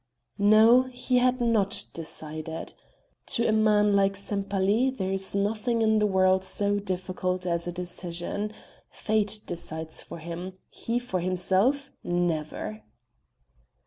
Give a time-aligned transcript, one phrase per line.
[0.39, 2.73] No, he had not decided.
[3.27, 7.71] To a man like Sempaly there is nothing in the world so difficult as a
[7.71, 8.51] decision;
[8.89, 11.91] fate decides for him he for himself!
[12.03, 12.81] Never.